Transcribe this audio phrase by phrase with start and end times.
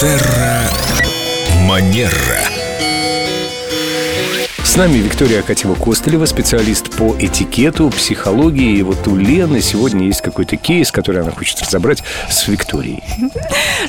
[0.00, 0.70] Терра
[1.66, 2.37] Манера.
[4.78, 8.76] С нами Виктория Акатьева-Костылева, специалист по этикету, психологии.
[8.76, 13.02] И вот у Лены сегодня есть какой-то кейс, который она хочет разобрать с Викторией.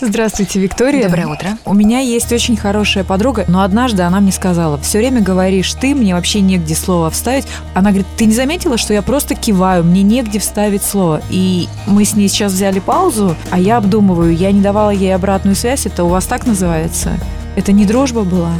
[0.00, 1.02] Здравствуйте, Виктория.
[1.02, 1.58] Доброе утро.
[1.66, 5.94] У меня есть очень хорошая подруга, но однажды она мне сказала, все время говоришь ты,
[5.94, 7.44] мне вообще негде слово вставить.
[7.74, 11.20] Она говорит, ты не заметила, что я просто киваю, мне негде вставить слово.
[11.28, 15.54] И мы с ней сейчас взяли паузу, а я обдумываю, я не давала ей обратную
[15.54, 17.10] связь, это у вас так называется?
[17.56, 18.52] Это не дружба была?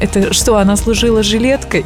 [0.00, 1.84] Это что, она служила жилеткой?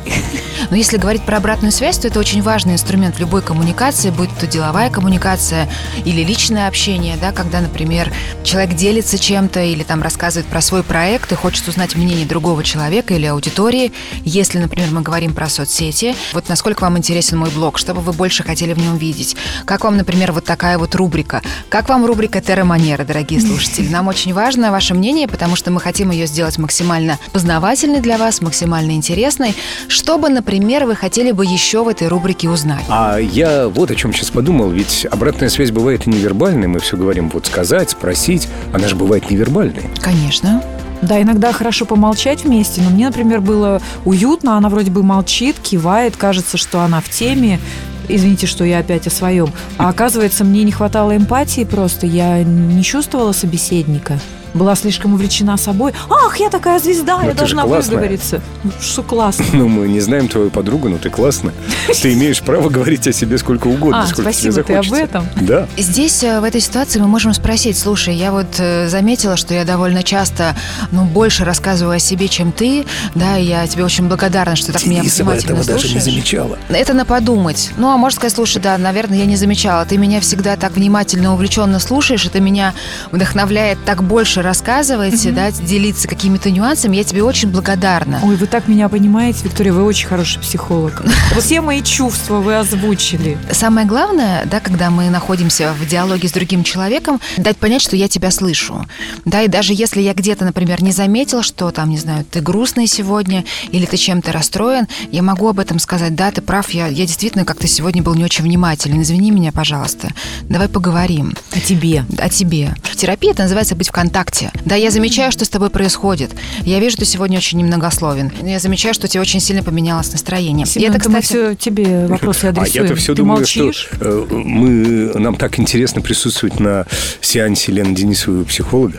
[0.70, 4.30] Но если говорить про обратную связь, то это очень важный инструмент в любой коммуникации, будь
[4.38, 5.68] то деловая коммуникация
[6.04, 8.12] или личное общение, да, когда, например,
[8.44, 13.14] человек делится чем-то или там рассказывает про свой проект и хочет узнать мнение другого человека
[13.14, 13.92] или аудитории.
[14.24, 18.12] Если, например, мы говорим про соцсети, вот насколько вам интересен мой блог, что бы вы
[18.12, 19.36] больше хотели в нем видеть?
[19.64, 21.42] Как вам, например, вот такая вот рубрика?
[21.68, 23.88] Как вам рубрика Терра Манера, дорогие слушатели?
[23.88, 28.40] Нам очень важно ваше мнение, потому что мы хотим ее сделать максимально познавательной для вас,
[28.40, 29.54] максимально интересной,
[29.88, 32.84] чтобы, например, вы хотели бы еще в этой рубрике узнать.
[32.88, 34.70] А я вот о чем сейчас подумал.
[34.70, 36.66] Ведь обратная связь бывает и невербальной.
[36.66, 38.48] Мы все говорим вот сказать, спросить.
[38.72, 39.84] Она же бывает невербальной.
[40.00, 40.62] Конечно.
[41.02, 46.16] Да, иногда хорошо помолчать вместе, но мне, например, было уютно, она вроде бы молчит, кивает,
[46.16, 47.60] кажется, что она в теме,
[48.08, 49.52] извините, что я опять о своем.
[49.76, 54.18] А оказывается, мне не хватало эмпатии просто, я не чувствовала собеседника.
[54.58, 55.92] Была слишком увлечена собой.
[56.10, 58.40] Ах, я такая звезда, Но я ты же должна выговориться.
[58.64, 59.44] Ну, что классно.
[59.52, 61.52] Ну, мы не знаем твою подругу, но ты классно.
[62.02, 65.04] Ты имеешь право говорить о себе сколько угодно, А, сколько спасибо, тебе ты об захочется.
[65.04, 65.26] этом?
[65.46, 65.66] Да.
[65.76, 69.64] Здесь, э, в этой ситуации, мы можем спросить, слушай, я вот э, заметила, что я
[69.64, 70.54] довольно часто,
[70.92, 72.84] ну, больше рассказываю о себе, чем ты,
[73.14, 76.04] да, и я тебе очень благодарна, что так меня Денисова внимательно этого даже не слушаешь.
[76.14, 76.58] замечала.
[76.68, 77.70] Это на подумать.
[77.76, 79.84] Ну, а можно сказать, слушай, да, наверное, я не замечала.
[79.86, 82.74] Ты меня всегда так внимательно, увлеченно слушаешь, это меня
[83.12, 86.96] вдохновляет так больше рассказывать, да, делиться какими-то нюансами.
[86.96, 88.18] Я тебе очень благодарна.
[88.22, 91.02] Ой, вы так меня понимаете, Виктория, вы очень хороший психолог.
[91.38, 93.36] Все мои чувства вы озвучили.
[93.52, 98.08] Самое главное, да, когда мы находимся в диалоге с другим человеком, дать понять, что я
[98.08, 98.86] тебя слышу.
[99.26, 102.86] Да, и даже если я где-то, например, не заметила, что там, не знаю, ты грустный
[102.86, 106.14] сегодня или ты чем-то расстроен, я могу об этом сказать.
[106.14, 109.02] Да, ты прав, я, я действительно как-то сегодня был не очень внимателен.
[109.02, 110.08] Извини меня, пожалуйста.
[110.48, 111.34] Давай поговорим.
[111.52, 112.06] О тебе.
[112.18, 112.74] о тебе.
[112.98, 114.50] Терапия это называется быть в контакте.
[114.64, 116.32] Да, я замечаю, что с тобой происходит.
[116.62, 118.32] Я вижу, что ты сегодня очень немногословен.
[118.42, 120.66] Я замечаю, что у тебя очень сильно поменялось настроение.
[120.66, 122.84] И Семен, это, это мы кстати, все тебе вопросы А адресуем.
[122.86, 123.88] я-то все Ты думаю, молчишь?
[123.92, 126.86] что э, мы, нам так интересно присутствовать на
[127.20, 128.96] сеансе Лены Денисовой психолога.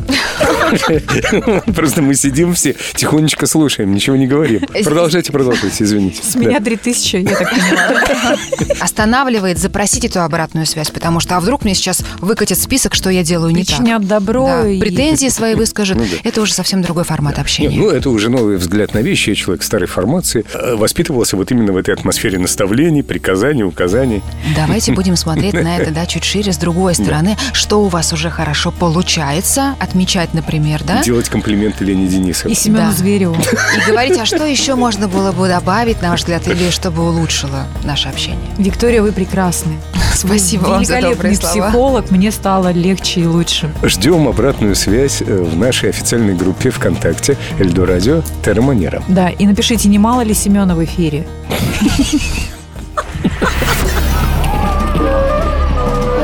[1.75, 4.61] Просто мы сидим все, тихонечко слушаем, ничего не говорим.
[4.85, 6.21] Продолжайте, продолжайте, извините.
[6.23, 8.37] С меня 3000, я так понимаю.
[8.79, 13.23] останавливает запросить эту обратную связь, потому что а вдруг мне сейчас выкатит список, что я
[13.23, 13.88] делаю не так.
[13.97, 15.97] Причинят добро Да, и- Претензии свои выскажет.
[15.97, 16.17] Ну да.
[16.23, 17.79] Это уже совсем другой формат Не, общения.
[17.79, 19.29] ну, это уже новый взгляд на вещи.
[19.29, 20.45] Я человек старой формации.
[20.53, 24.21] э, Воспитывался вот именно в этой атмосфере наставлений, приказаний, указаний.
[24.55, 27.35] Давайте будем смотреть на это, да, чуть шире, с другой стороны.
[27.53, 31.01] Что у вас уже хорошо получается, отмечать, например, да?
[31.01, 32.51] Делать комплименты Лене Денисовой.
[32.53, 32.91] И Семену Да.
[32.91, 33.35] Звереву.
[33.87, 37.65] И говорить, а что еще можно было бы добавить, на ваш взгляд, или чтобы улучшило
[37.83, 38.39] наше общение.
[38.57, 39.73] Виктория, вы прекрасны.
[40.19, 41.67] Спасибо вам за Великолепный добрые слова.
[41.69, 43.69] психолог, мне стало легче и лучше.
[43.83, 49.01] Ждем обратную связь э, в нашей официальной группе ВКонтакте Эльдо Радио Терра Манера.
[49.07, 51.25] Да, и напишите, не мало ли Семена в эфире.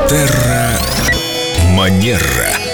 [0.08, 0.78] Терра
[1.74, 2.65] Манера.